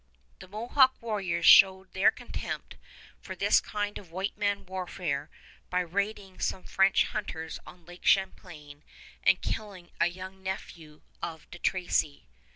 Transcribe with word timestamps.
The 0.39 0.47
Mohawk 0.47 0.99
warriors 0.99 1.45
showed 1.45 1.93
their 1.93 2.09
contempt 2.09 2.75
for 3.19 3.35
this 3.35 3.59
kind 3.61 3.99
of 3.99 4.09
white 4.09 4.35
man 4.35 4.65
warfare 4.65 5.29
by 5.69 5.81
raiding 5.81 6.39
some 6.39 6.63
French 6.63 7.03
hunters 7.03 7.59
on 7.67 7.85
Lake 7.85 8.03
Champlain 8.07 8.83
and 9.21 9.43
killing 9.43 9.91
a 9.99 10.07
young 10.07 10.41
nephew 10.41 11.03
of 11.21 11.47
De 11.51 11.59
Tracy. 11.59 12.25